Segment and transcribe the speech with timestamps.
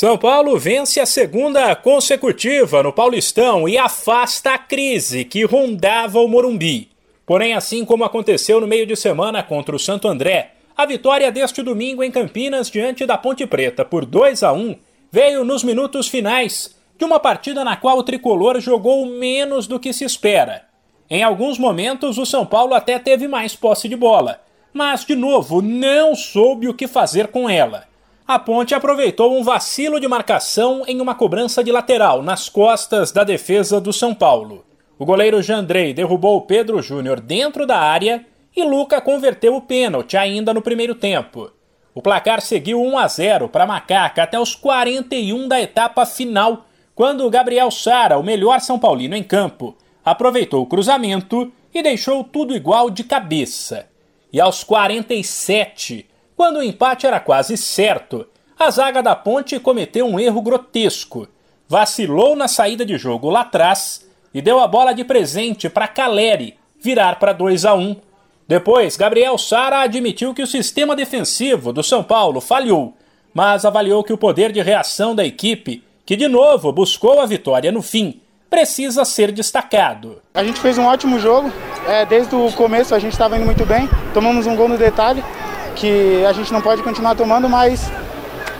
[0.00, 6.26] São Paulo vence a segunda consecutiva no Paulistão e afasta a crise que rondava o
[6.26, 6.88] Morumbi.
[7.26, 11.62] Porém, assim como aconteceu no meio de semana contra o Santo André, a vitória deste
[11.62, 14.74] domingo em Campinas diante da Ponte Preta por 2 a 1
[15.12, 19.92] veio nos minutos finais de uma partida na qual o tricolor jogou menos do que
[19.92, 20.64] se espera.
[21.10, 24.40] Em alguns momentos, o São Paulo até teve mais posse de bola,
[24.72, 27.89] mas, de novo, não soube o que fazer com ela
[28.32, 33.24] a Ponte aproveitou um vacilo de marcação em uma cobrança de lateral nas costas da
[33.24, 34.64] defesa do São Paulo.
[34.96, 38.24] O goleiro Jandrei derrubou Pedro Júnior dentro da área
[38.56, 41.50] e Luca converteu o pênalti ainda no primeiro tempo.
[41.92, 47.28] O placar seguiu 1 a 0 para Macaca até os 41 da etapa final, quando
[47.30, 52.90] Gabriel Sara, o melhor São Paulino em campo, aproveitou o cruzamento e deixou tudo igual
[52.90, 53.88] de cabeça.
[54.32, 56.06] E aos 47,
[56.40, 58.26] quando o empate era quase certo,
[58.58, 61.28] a zaga da Ponte cometeu um erro grotesco.
[61.68, 66.56] Vacilou na saída de jogo lá atrás e deu a bola de presente para Caleri
[66.82, 67.94] virar para 2 a 1.
[68.48, 72.94] Depois, Gabriel Sara admitiu que o sistema defensivo do São Paulo falhou,
[73.34, 77.70] mas avaliou que o poder de reação da equipe, que de novo buscou a vitória
[77.70, 78.18] no fim,
[78.48, 80.22] precisa ser destacado.
[80.32, 81.52] A gente fez um ótimo jogo,
[81.86, 85.22] é, desde o começo a gente estava indo muito bem, tomamos um gol no detalhe,
[85.80, 87.90] que a gente não pode continuar tomando, mas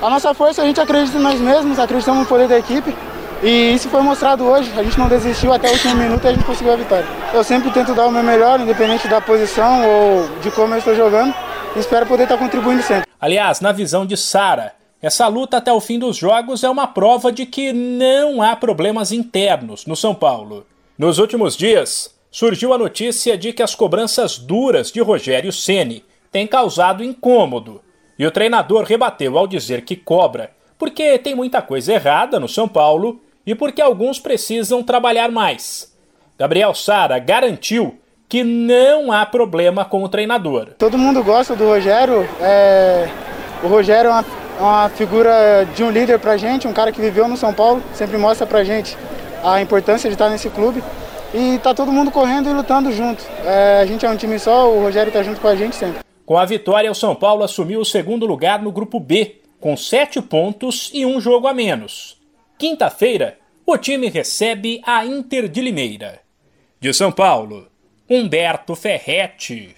[0.00, 2.96] a nossa força a gente acredita em nós mesmos, acreditamos no poder da equipe.
[3.42, 6.32] E isso foi mostrado hoje, a gente não desistiu até o último minuto e a
[6.32, 7.06] gente conseguiu a vitória.
[7.32, 10.94] Eu sempre tento dar o meu melhor, independente da posição ou de como eu estou
[10.94, 11.34] jogando,
[11.76, 13.08] espero poder estar contribuindo sempre.
[13.20, 17.30] Aliás, na visão de Sara, essa luta até o fim dos jogos é uma prova
[17.30, 20.66] de que não há problemas internos no São Paulo.
[20.98, 26.46] Nos últimos dias, surgiu a notícia de que as cobranças duras de Rogério Ceni tem
[26.46, 27.80] causado incômodo.
[28.18, 32.68] E o treinador rebateu ao dizer que cobra, porque tem muita coisa errada no São
[32.68, 35.96] Paulo e porque alguns precisam trabalhar mais.
[36.38, 40.68] Gabriel Sara garantiu que não há problema com o treinador.
[40.78, 42.28] Todo mundo gosta do Rogério.
[42.40, 43.08] É...
[43.62, 44.24] O Rogério é uma,
[44.58, 48.16] uma figura de um líder pra gente, um cara que viveu no São Paulo, sempre
[48.16, 48.96] mostra pra gente
[49.42, 50.82] a importância de estar nesse clube.
[51.34, 53.24] E tá todo mundo correndo e lutando junto.
[53.44, 56.09] É, a gente é um time só, o Rogério tá junto com a gente sempre.
[56.30, 60.22] Com a vitória, o São Paulo assumiu o segundo lugar no grupo B, com sete
[60.22, 62.20] pontos e um jogo a menos.
[62.56, 63.36] Quinta-feira,
[63.66, 66.20] o time recebe a Inter de Limeira.
[66.78, 67.66] De São Paulo,
[68.08, 69.74] Humberto Ferretti.